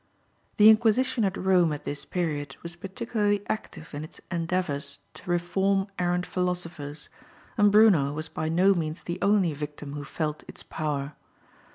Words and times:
The 0.57 0.67
Inquisition 0.67 1.23
at 1.25 1.37
Rome 1.37 1.71
at 1.71 1.83
this 1.83 2.05
period 2.05 2.55
was 2.63 2.75
particularly 2.75 3.43
active 3.47 3.93
in 3.93 4.03
its 4.03 4.19
endeavours 4.31 4.97
to 5.13 5.29
reform 5.29 5.85
errant 5.99 6.25
philosophers, 6.25 7.07
and 7.55 7.71
Bruno 7.71 8.11
was 8.11 8.27
by 8.27 8.49
no 8.49 8.73
means 8.73 9.03
the 9.03 9.19
only 9.21 9.53
victim 9.53 9.93
who 9.93 10.03
felt 10.03 10.43
its 10.47 10.63
power. 10.63 11.13